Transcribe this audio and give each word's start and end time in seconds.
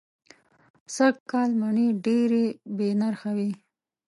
سږ 0.95 1.15
کال 1.31 1.51
مڼې 1.61 1.87
دېرې 2.05 2.45
بې 2.75 2.89
نرخه 3.01 3.31
وې. 3.37 3.51